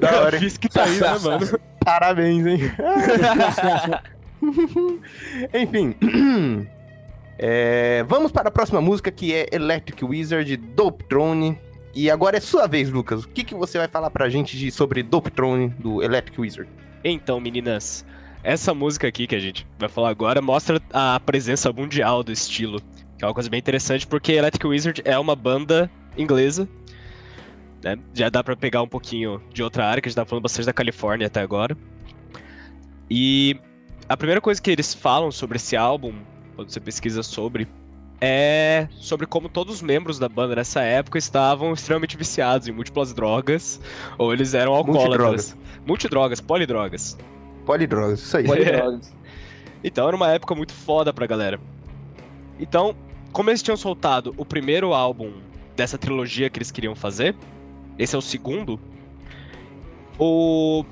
[0.00, 0.38] da hora.
[0.38, 1.60] Fiz que tá aí, né, mano?
[1.84, 2.58] Parabéns, hein?
[5.54, 5.94] Enfim.
[7.42, 11.58] É, vamos para a próxima música que é Electric Wizard, Dope Throne.
[11.94, 13.24] E agora é sua vez, Lucas.
[13.24, 16.70] O que, que você vai falar pra gente de, sobre Dope Throne do Electric Wizard?
[17.02, 18.04] Então, meninas,
[18.44, 22.78] essa música aqui que a gente vai falar agora mostra a presença mundial do estilo,
[23.16, 26.68] que é uma coisa bem interessante porque Electric Wizard é uma banda inglesa,
[27.82, 27.96] né?
[28.12, 30.66] Já dá pra pegar um pouquinho de outra área, que a gente tá falando bastante
[30.66, 31.74] da Califórnia até agora.
[33.08, 33.58] E
[34.06, 36.12] a primeira coisa que eles falam sobre esse álbum,
[36.56, 37.68] quando você pesquisa sobre,
[38.20, 43.12] é sobre como todos os membros da banda nessa época estavam extremamente viciados em múltiplas
[43.12, 43.80] drogas,
[44.18, 45.56] ou eles eram alcoólatras.
[45.86, 47.18] Multidrogas, polidrogas.
[47.64, 48.44] Polidrogas, isso aí.
[48.44, 49.12] Polidrogas.
[49.82, 51.58] Então era uma época muito foda pra galera.
[52.58, 52.94] Então,
[53.32, 55.32] como eles tinham soltado o primeiro álbum
[55.74, 57.34] dessa trilogia que eles queriam fazer,
[57.98, 58.78] esse é o segundo,
[60.18, 60.84] o...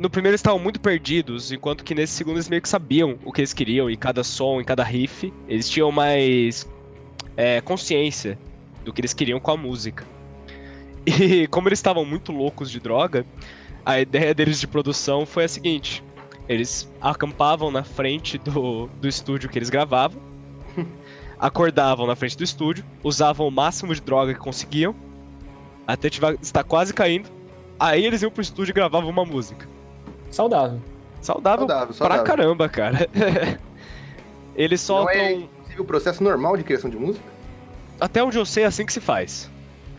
[0.00, 3.30] No primeiro eles estavam muito perdidos, enquanto que nesse segundo eles meio que sabiam o
[3.30, 5.30] que eles queriam, em cada som, em cada riff.
[5.46, 6.66] Eles tinham mais
[7.36, 8.38] é, consciência
[8.82, 10.06] do que eles queriam com a música.
[11.04, 13.26] E como eles estavam muito loucos de droga,
[13.84, 16.02] a ideia deles de produção foi a seguinte:
[16.48, 20.18] eles acampavam na frente do, do estúdio que eles gravavam,
[21.38, 24.96] acordavam na frente do estúdio, usavam o máximo de droga que conseguiam,
[25.86, 26.08] até
[26.40, 27.28] estar quase caindo.
[27.78, 29.68] Aí eles iam pro estúdio e gravavam uma música.
[30.30, 30.80] Saudável.
[31.20, 32.24] Saudável, Saudável, pra saudável.
[32.24, 33.08] caramba, cara.
[34.56, 35.14] eles Não soltam.
[35.14, 37.24] é inclusive, o processo normal de criação de música?
[38.00, 39.50] Até onde eu sei, é assim que se faz.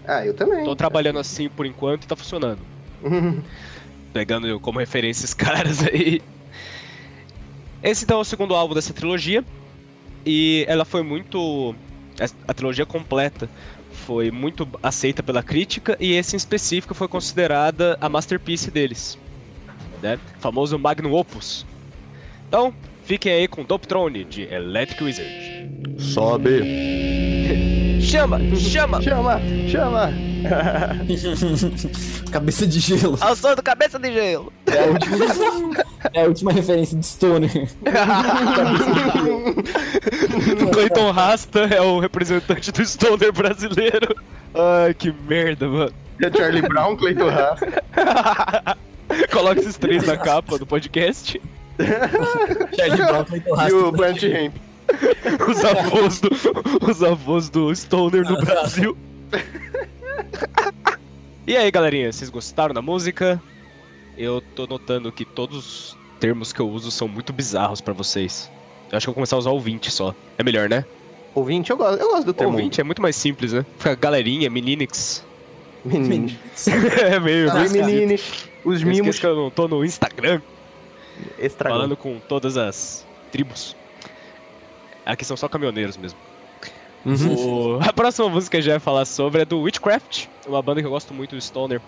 [0.08, 0.64] Ah, eu também.
[0.64, 2.60] Tô trabalhando assim por enquanto e tá funcionando.
[4.14, 6.22] Pegando como referência esses caras aí.
[7.84, 9.44] Esse então é o segundo álbum dessa trilogia.
[10.26, 11.76] E ela foi muito.
[12.48, 13.50] A trilogia completa
[13.92, 15.96] foi muito aceita pela crítica.
[16.00, 19.18] E esse em específico foi considerada a masterpiece deles.
[20.02, 20.20] Né?
[20.38, 21.66] O famoso Magnum Opus.
[22.48, 22.74] Então,
[23.06, 25.30] fiquem aí com Doptrone de Electric Wizard.
[25.98, 26.62] Sobe.
[28.02, 28.40] Chama!
[28.56, 29.02] Chama!
[29.02, 30.12] Chama, chama.
[32.32, 33.18] Cabeça de gelo.
[33.22, 34.52] Ao som do cabeça de gelo!
[34.66, 35.26] É a última,
[36.14, 37.52] é a última referência de Stoner.
[40.74, 44.16] Clayton Rasta é o representante do Stoner brasileiro.
[44.56, 45.94] Ai, que merda, mano.
[46.26, 47.60] A Charlie Brown, Cleiton Haas.
[49.32, 51.42] Coloca esses três na capa do podcast.
[53.68, 53.92] E o.
[53.92, 54.56] Brant Hemp.
[55.50, 56.30] Os avós do,
[56.86, 58.98] os avós do Stoner no Brasil.
[61.48, 63.42] E aí, galerinha, vocês gostaram da música?
[64.18, 68.52] Eu tô notando que todos os termos que eu uso são muito bizarros pra vocês.
[68.92, 70.14] Eu acho que eu vou começar a usar ouvinte só.
[70.38, 70.86] É melhor, né?
[71.34, 72.54] Ouvinte, eu gosto, eu gosto do termo.
[72.54, 73.66] Ouvinte é muito mais simples, né?
[73.78, 75.24] Fica galerinha, meninix.
[75.86, 76.38] Menino.
[76.68, 77.50] é meio.
[77.52, 80.42] Ah, Os mimos que eu não tô no Instagram
[81.40, 81.78] estragam.
[81.78, 83.76] falando com todas as tribos.
[85.06, 86.20] Aqui são só caminhoneiros mesmo.
[87.06, 87.78] Uhum.
[87.78, 90.82] O- A próxima música que a gente vai falar sobre é do Witchcraft, uma banda
[90.82, 91.82] que eu gosto muito do Stoner.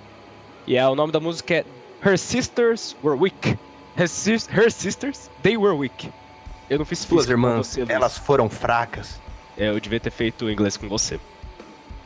[0.65, 1.65] E é, o nome da música é
[2.03, 3.57] Her Sisters Were Weak.
[3.97, 6.09] Her, sis- Her Sisters, They Were Weak.
[6.69, 9.21] Eu não fiz Suas irmãs, você, elas foram fracas.
[9.55, 11.19] É, eu devia ter feito inglês com você.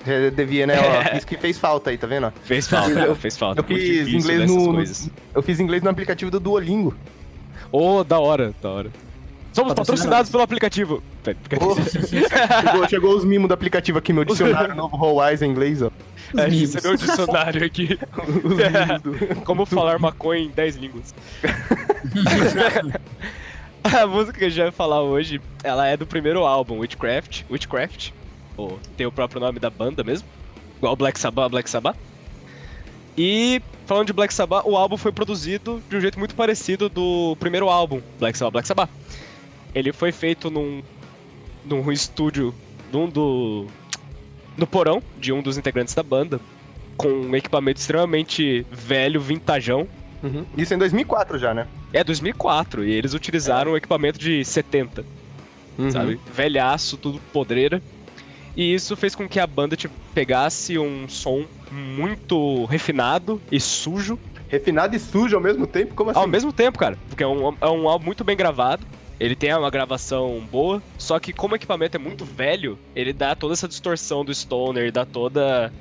[0.08, 0.76] É, Devia, né?
[0.80, 2.32] Ó, isso que fez falta aí, tá vendo?
[2.46, 3.60] Fez falta, Eu- fez falta.
[3.60, 5.10] Eu fiz difícil inglês no, coisas.
[5.36, 6.96] Eu fiz inglês no aplicativo do Duolingo.
[7.72, 8.92] Ô, da hora, da hora.
[9.54, 9.76] Somos Patrocinado.
[9.76, 11.04] patrocinados pelo aplicativo.
[11.24, 12.08] Pera, Ô, aplicativo.
[12.72, 15.90] chegou, chegou os mimos do aplicativo aqui, meu dicionário novo Rollwise em inglês, ó.
[16.38, 16.74] É, Os mimos.
[16.76, 18.00] recebeu o dicionário aqui.
[18.44, 19.36] Os mimos do...
[19.44, 21.16] Como falar maconha em 10 línguas.
[23.84, 27.44] a música que a gente vai falar hoje, ela é do primeiro álbum, Witchcraft.
[27.50, 28.12] Witchcraft.
[28.58, 30.28] Ou tem o próprio nome da banda mesmo.
[30.78, 31.96] Igual Black Sabbath, Black Sabbath.
[33.18, 37.36] E falando de Black Sabbath, o álbum foi produzido de um jeito muito parecido do
[37.40, 38.90] primeiro álbum, Black Sabbath, Black Sabbath.
[39.74, 40.84] Ele foi feito num,
[41.66, 42.54] num estúdio,
[42.92, 43.66] num do,
[44.56, 46.40] no porão de um dos integrantes da banda,
[46.96, 49.88] com um equipamento extremamente velho, vintajão.
[50.22, 50.46] Uhum.
[50.58, 51.68] Isso em 2004 já, né?
[51.94, 55.04] É 2004 e eles utilizaram um equipamento de 70,
[55.78, 55.92] Uhum.
[55.92, 56.20] sabe?
[56.34, 57.82] Velhaço, tudo podreira.
[58.58, 64.20] E isso fez com que a banda tipo, pegasse um som muito refinado e sujo
[64.50, 65.94] Refinado e sujo ao mesmo tempo?
[65.94, 66.20] Como assim?
[66.20, 66.98] ao mesmo tempo, cara.
[67.10, 68.86] Porque é um, é um álbum muito bem gravado.
[69.20, 73.36] Ele tem uma gravação boa, só que como o equipamento é muito velho, ele dá
[73.36, 75.74] toda essa distorção do stoner, dá toda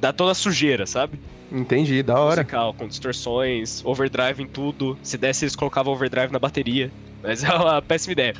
[0.00, 1.18] dá toda a sujeira, sabe?
[1.50, 2.42] Entendi, da hora.
[2.42, 4.98] musical, com distorções, overdrive em tudo.
[5.02, 6.90] Se desse, eles colocavam overdrive na bateria.
[7.22, 8.34] Mas é uma péssima ideia.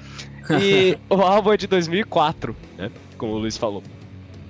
[0.61, 2.91] E o álbum é de 2004, né?
[3.21, 3.83] Como o Luiz falou.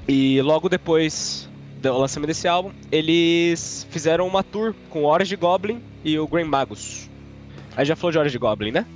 [0.07, 1.49] E logo depois
[1.83, 7.11] do lançamento desse álbum, eles fizeram uma tour com Orange Goblin e o Green Magus.
[7.77, 8.87] Aí já falou de Orange Goblin, né?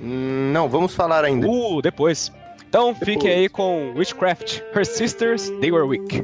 [0.00, 1.48] Não, vamos falar ainda.
[1.48, 2.32] Uh, depois.
[2.68, 3.14] Então Depois.
[3.14, 6.22] fiquem aí com Witchcraft, Her Sisters, They Were Weak.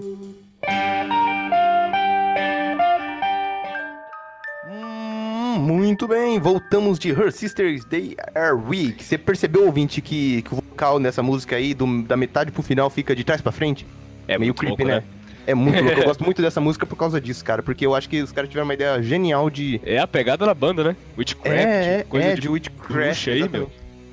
[4.71, 9.03] Hum, muito bem, voltamos de Her Sisters They Are Weak.
[9.03, 10.62] Você percebeu, ouvinte, que, que
[10.99, 13.87] nessa música aí, do- da metade pro final, fica de trás pra frente?
[14.29, 15.03] É Meio creepy, louco, né?
[15.47, 15.99] É muito louco.
[16.01, 17.63] Eu gosto muito dessa música por causa disso, cara.
[17.63, 19.81] Porque eu acho que os caras tiveram uma ideia genial de.
[19.85, 20.97] É a pegada da banda, né?
[21.19, 23.29] Witchcraft, é, é, coisa é, de de Witchcraft.
[23.29, 23.71] aí, meu.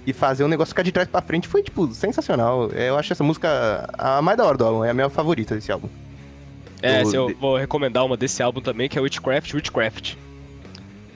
[0.07, 2.69] e fazer o negócio ficar de trás pra frente foi, tipo, sensacional.
[2.71, 5.71] Eu acho essa música a mais da hora do álbum, é a minha favorita desse
[5.71, 5.87] álbum.
[6.81, 10.15] É, Do- se eu vou recomendar uma desse álbum também, que é Witchcraft, Witchcraft.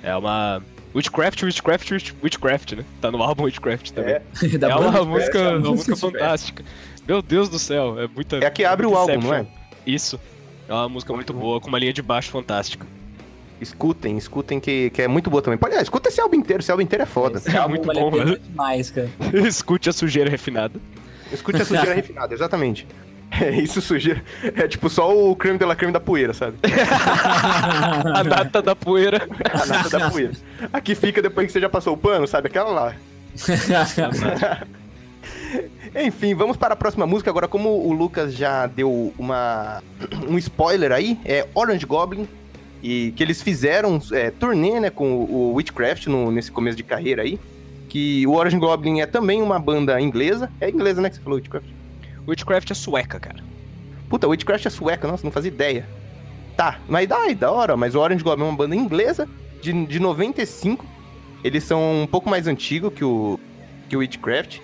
[0.04, 0.62] É uma.
[0.96, 2.86] Witchcraft, Witchcraft, Witch- Witchcraft, né?
[3.02, 4.16] Tá no álbum Witchcraft também.
[4.44, 6.64] É, Da uma banda música, Witchcraft, uma música fantástica.
[7.08, 8.38] Meu Deus do céu, é muita.
[8.38, 9.46] É a que abre o álbum, não é?
[9.86, 10.20] Isso.
[10.68, 12.86] É uma música muito boa, com uma linha de baixo fantástica.
[13.60, 15.58] Escutem, escutem que, que é muito boa também.
[15.58, 17.38] Pode, é, escuta esse álbum inteiro, esse álbum inteiro é foda.
[17.38, 18.40] Esse álbum muito vale bom, a pena velho.
[18.40, 19.10] demais, cara.
[19.48, 20.80] Escute a sujeira refinada.
[21.32, 22.86] Escute a sujeira refinada, exatamente.
[23.42, 24.24] É isso, sujeira.
[24.56, 26.58] É tipo só o creme de la creme da poeira, sabe?
[28.16, 29.28] A data da poeira.
[29.52, 30.34] A nata da poeira.
[30.72, 32.48] Aqui fica depois que você já passou o pano, sabe?
[32.48, 32.94] Aquela lá.
[35.96, 37.30] Enfim, vamos para a próxima música.
[37.30, 39.82] Agora, como o Lucas já deu uma,
[40.28, 42.28] um spoiler aí, é Orange Goblin.
[42.82, 47.22] E que eles fizeram é, turnê né, com o Witchcraft no- nesse começo de carreira
[47.22, 47.40] aí.
[47.88, 50.52] Que o Orange Goblin é também uma banda inglesa.
[50.60, 51.68] É inglesa, né, que você falou, Witchcraft?
[52.28, 53.44] Witchcraft é sueca, cara.
[54.10, 55.88] Puta, Witchcraft é sueca, nossa, não fazia ideia.
[56.56, 59.28] Tá, mas dá, da hora, mas o Orange Goblin é uma banda inglesa
[59.62, 60.86] de, de 95.
[61.44, 63.40] Eles são um pouco mais antigos que o,
[63.90, 64.60] que o Witchcraft.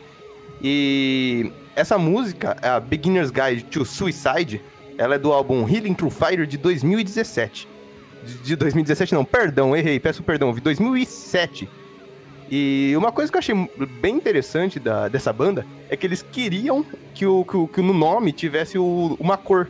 [0.62, 4.62] E essa música, a Beginner's Guide to Suicide,
[4.98, 7.68] ela é do álbum Healing Through Fire de 2017.
[8.24, 11.70] De, de 2017 não, perdão, errei, peço perdão, de 2007.
[12.52, 13.56] E uma coisa que eu achei
[14.02, 16.84] bem interessante da, dessa banda é que eles queriam
[17.14, 19.70] que, o, que, o- que no nome tivesse o- uma cor.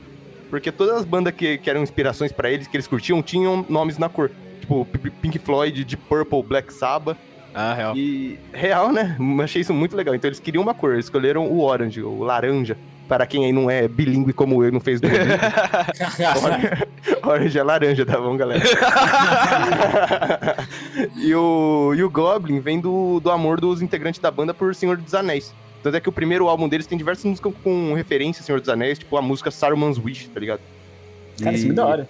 [0.49, 3.97] Porque todas as bandas que, que eram inspirações pra eles, que eles curtiam, tinham nomes
[3.97, 4.31] na cor.
[4.61, 4.85] Tipo,
[5.21, 7.17] Pink Floyd, Deep Purple, Black Sabbath.
[7.53, 7.95] Ah, real.
[7.97, 9.17] E real, né?
[9.43, 10.15] Achei isso muito legal.
[10.15, 12.77] Então eles queriam uma cor, eles escolheram o orange, o laranja.
[13.09, 15.07] Para quem aí não é bilíngue como eu, não fez do
[17.27, 18.61] Orange é laranja, tá bom, galera?
[21.17, 24.95] e, o, e o Goblin vem do, do amor dos integrantes da banda por Senhor
[24.95, 25.51] dos Anéis.
[25.81, 28.69] Tanto é que o primeiro álbum deles tem diversas músicas com referência a Senhor dos
[28.69, 30.59] Anéis, tipo a música Saruman's Wish, tá ligado?
[31.41, 32.07] Cara, isso é muito da hora.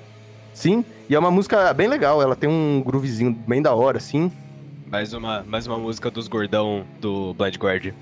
[0.53, 4.29] Sim, e é uma música bem legal, ela tem um groovezinho bem da hora, assim.
[4.85, 7.93] mais, uma, mais uma música dos gordão do Blind Guardian.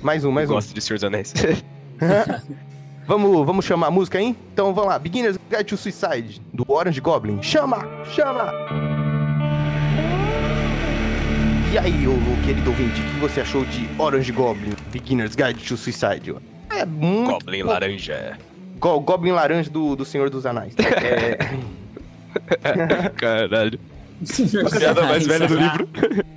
[0.00, 0.54] Mais um, mais um.
[0.54, 1.34] Gosta de Senhor dos Anéis.
[3.06, 4.36] Vamos, vamos chamar a música aí?
[4.52, 7.42] Então vamos lá, Beginner's Guide to Suicide, do Orange Goblin.
[7.42, 7.84] Chama,
[8.14, 8.52] chama!
[11.72, 12.12] E aí, ô,
[12.46, 16.34] querido ouvinte, o que você achou de Orange Goblin, Beginner's Guide to Suicide?
[16.70, 17.32] É muito...
[17.32, 18.38] Goblin laranja.
[18.78, 20.74] Go- Goblin Laranja do, do Senhor dos Anéis.
[22.64, 23.78] É, Caralho.
[24.78, 25.88] Piada mais velha do livro.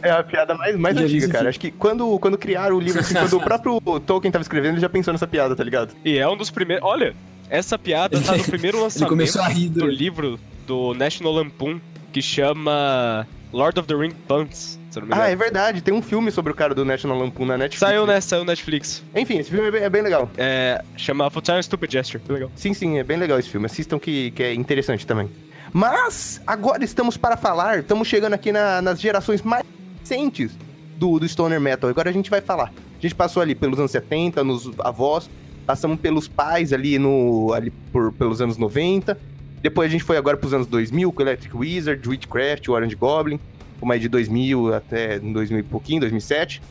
[0.01, 1.49] é a piada mais, mais antiga, cara.
[1.49, 4.81] Acho que quando, quando criaram o livro, assim, quando o próprio Tolkien tava escrevendo, ele
[4.81, 5.95] já pensou nessa piada, tá ligado?
[6.03, 6.85] E é um dos primeiros.
[6.85, 7.15] Olha,
[7.49, 9.87] essa piada tá no primeiro lançamento começou a rir do do...
[9.87, 11.79] livro do National Lampoon
[12.11, 14.79] que chama Lord of the Ring Pants.
[15.11, 17.79] Ah, é verdade, tem um filme sobre o cara do National Lampoon na Netflix.
[17.79, 18.21] Saiu, né?
[18.21, 19.03] Saiu Netflix.
[19.13, 20.29] Enfim, esse filme é bem, é bem legal.
[20.37, 22.23] É, chama Full Time Stupid Gesture.
[22.25, 22.51] Foi legal.
[22.55, 23.65] Sim, sim, é bem legal esse filme.
[23.65, 25.29] Assistam que, que é interessante também.
[25.77, 29.61] Mas, agora estamos para falar, estamos chegando aqui na- nas gerações mais
[29.99, 30.57] recentes
[30.97, 31.89] do, do Stoner Metal.
[31.89, 32.71] Agora a gente vai falar.
[32.97, 35.29] A gente passou ali pelos anos 70, nos avós,
[35.65, 39.19] passamos pelos pais ali, no, ali por, pelos anos 90.
[39.61, 43.37] Depois a gente foi agora pros anos 2000, com Electric Wizard, Witchcraft, Orange Goblin.
[43.77, 46.61] Como aí de 2000 até 2000 e pouquinho, 2007.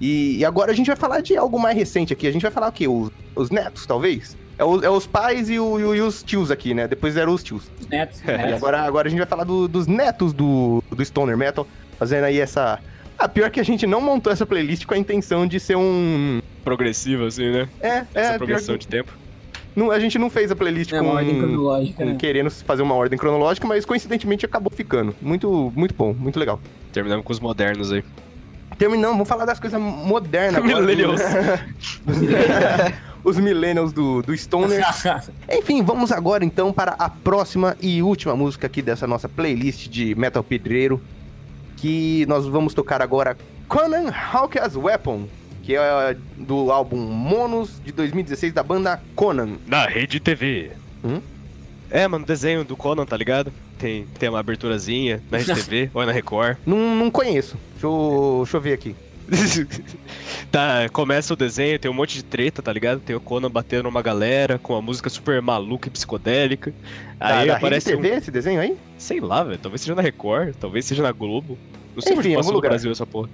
[0.00, 2.26] E, e agora a gente vai falar de algo mais recente aqui.
[2.26, 2.88] A gente vai falar o quê?
[2.88, 4.36] Os, os netos, talvez?
[4.60, 6.86] É, os- é os pais e, o- e o- e os tios aqui, né?
[6.86, 7.70] Depois eram os tios.
[7.88, 8.54] Neto, E neto.
[8.56, 11.66] agora, agora a gente vai falar do- dos netos do, do Stoner Metal,
[11.98, 12.78] fazendo aí essa.
[13.18, 16.40] Ah, pior que a gente não montou essa playlist com a intenção de ser um.
[16.62, 17.68] Progressivo, assim, né?
[17.80, 18.28] É, Essa é.
[18.28, 19.12] Pior progressão que, de tempo.
[19.74, 22.16] não, a gente não fez a playlist É com, uma ordem cronológica, com né?
[22.18, 25.14] querendo fazer uma ordem cronológica, mas coincidentemente acabou ficando.
[25.22, 26.60] Muito, muito bom, muito legal.
[26.92, 28.04] Terminamos com os modernos aí.
[28.78, 30.80] Terminamos, vamos falar das coisas modernas agora.
[30.80, 31.20] Millennials.
[33.22, 34.82] Os millennials do, do Stoner.
[35.50, 40.14] Enfim, vamos agora então para a próxima e última música aqui dessa nossa playlist de
[40.14, 41.00] Metal Pedreiro.
[41.76, 43.36] Que nós vamos tocar agora
[43.68, 45.26] Conan Hawk's Weapon,
[45.62, 49.56] que é do álbum Monos de 2016 da banda Conan.
[49.66, 50.72] Na Rede TV.
[51.04, 51.20] Hum?
[51.90, 53.52] É, mano, desenho do Conan, tá ligado?
[53.78, 56.56] Tem, tem uma aberturazinha na Rede TV ou é na Record.
[56.66, 57.56] Não, não conheço.
[57.72, 58.94] Deixa eu, deixa eu ver aqui.
[60.50, 63.00] tá, começa o desenho, tem um monte de treta, tá ligado?
[63.00, 66.72] Tem o Conan batendo numa galera com uma música super maluca e psicodélica.
[67.18, 68.76] Da, Aí da aparece Rede um, TV esse desenho aí?
[68.98, 69.58] Sei lá, velho.
[69.58, 71.56] Talvez seja na Record, talvez seja na Globo.
[71.94, 72.60] Não sei Enfim, onde passou no.
[72.60, 73.28] Brasil essa porra.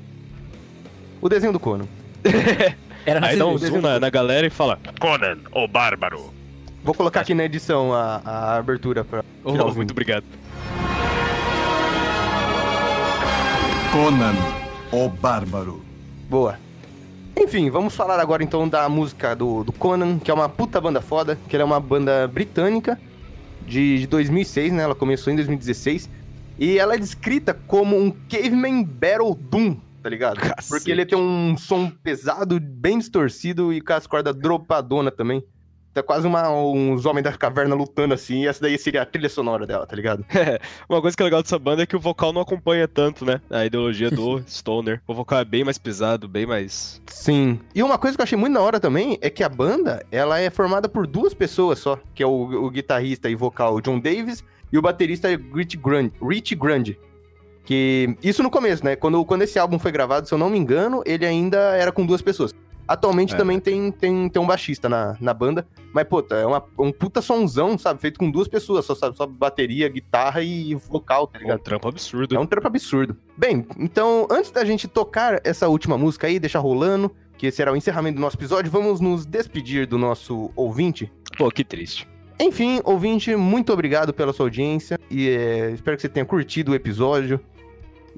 [1.20, 1.86] O desenho do Conan.
[3.06, 3.68] Era na Aí dá um TV.
[3.68, 6.34] zoom na, na galera e fala: Conan, o Bárbaro.
[6.82, 9.24] Vou colocar aqui na edição a, a abertura pra.
[9.44, 10.24] Oh, muito obrigado.
[13.92, 14.34] Conan,
[14.92, 15.85] o Bárbaro.
[16.28, 16.58] Boa.
[17.38, 21.00] Enfim, vamos falar agora então da música do, do Conan, que é uma puta banda
[21.00, 22.98] foda, que ela é uma banda britânica
[23.66, 24.82] de, de 2006, né?
[24.82, 26.08] Ela começou em 2016.
[26.58, 30.40] E ela é descrita como um Caveman Battle Doom, tá ligado?
[30.40, 30.68] Cacete.
[30.68, 35.44] Porque ele tem um som pesado, bem distorcido e com as cordas dropadona também.
[35.96, 39.30] Tá quase uma, uns homens da caverna lutando assim, e essa daí seria a trilha
[39.30, 40.26] sonora dela, tá ligado?
[40.86, 43.40] Uma coisa que é legal dessa banda é que o vocal não acompanha tanto, né?
[43.48, 45.00] A ideologia do Stoner.
[45.06, 47.00] O vocal é bem mais pesado, bem mais.
[47.06, 47.58] Sim.
[47.74, 50.38] E uma coisa que eu achei muito na hora também é que a banda, ela
[50.38, 54.44] é formada por duas pessoas só, que é o, o guitarrista e vocal John Davis
[54.70, 56.12] e o baterista Rich Grande.
[56.20, 57.00] Rich Grande.
[57.64, 58.96] Que isso no começo, né?
[58.96, 62.04] Quando, quando esse álbum foi gravado, se eu não me engano, ele ainda era com
[62.04, 62.54] duas pessoas.
[62.88, 63.36] Atualmente É.
[63.36, 67.20] também tem, tem, tem um baixista na, na banda, mas, puta, é uma, um puta
[67.20, 68.00] sonzão, sabe?
[68.00, 69.16] Feito com duas pessoas, só, sabe?
[69.16, 71.60] Só bateria, guitarra e vocal, tá É um ligado?
[71.60, 72.36] trampo absurdo.
[72.36, 73.16] É um trampo absurdo.
[73.36, 77.76] Bem, então, antes da gente tocar essa última música aí, deixar rolando, que será o
[77.76, 81.10] encerramento do nosso episódio, vamos nos despedir do nosso ouvinte.
[81.36, 82.08] Pô, que triste.
[82.38, 86.74] Enfim, ouvinte, muito obrigado pela sua audiência e é, espero que você tenha curtido o
[86.74, 87.40] episódio.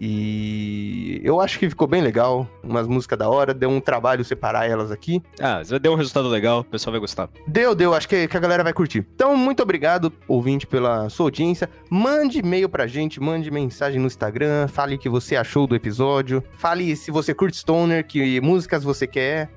[0.01, 4.69] E eu acho que ficou bem legal, umas músicas da hora, deu um trabalho separar
[4.69, 5.23] elas aqui.
[5.41, 7.29] Ah, já deu um resultado legal, o pessoal vai gostar.
[7.47, 9.07] Deu, deu, acho que, que a galera vai curtir.
[9.15, 11.69] Então, muito obrigado, ouvinte, pela sua audiência.
[11.91, 16.43] Mande e-mail pra gente, mande mensagem no Instagram, fale o que você achou do episódio,
[16.55, 19.51] fale se você curte Stoner, que músicas você quer.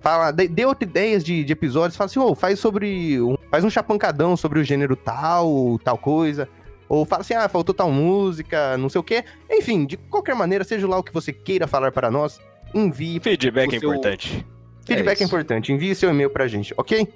[0.00, 3.20] Fala, dê, dê outras ideias de, de episódios, fala assim, ô, faz sobre.
[3.20, 6.48] um- faz um chapancadão sobre o gênero tal, tal coisa.
[6.88, 9.24] Ou fala assim, ah, faltou tal música, não sei o quê.
[9.50, 12.40] Enfim, de qualquer maneira, seja lá o que você queira falar para nós,
[12.74, 14.46] envie Feedback O é seu- importante.
[14.86, 15.24] Feedback é, isso.
[15.24, 15.72] importante.
[15.72, 17.06] Envie seu e-mail pra gente, ok?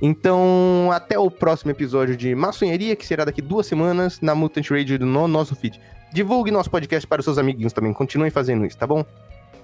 [0.00, 4.98] Então, até o próximo episódio de Maçonharia, que será daqui duas semanas na Mutant Radio
[4.98, 5.80] no nosso feed.
[6.12, 7.92] Divulgue nosso podcast para os seus amiguinhos também.
[7.92, 9.04] Continuem fazendo isso, tá bom?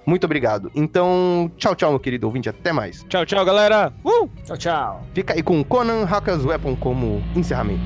[0.07, 0.71] Muito obrigado.
[0.75, 2.49] Então, tchau, tchau, meu querido ouvinte.
[2.49, 3.05] Até mais.
[3.09, 3.93] Tchau, tchau, galera!
[4.05, 4.29] Uh!
[4.45, 5.03] Tchau, tchau.
[5.13, 7.83] Fica aí com Conan Hacker's Weapon como encerramento.